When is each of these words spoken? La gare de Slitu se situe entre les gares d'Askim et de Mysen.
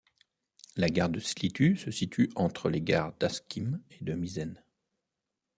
La 0.77 0.89
gare 0.89 1.09
de 1.09 1.19
Slitu 1.19 1.77
se 1.77 1.91
situe 1.91 2.31
entre 2.35 2.69
les 2.69 2.81
gares 2.81 3.13
d'Askim 3.19 3.79
et 3.91 4.03
de 4.03 4.13
Mysen. 4.15 4.59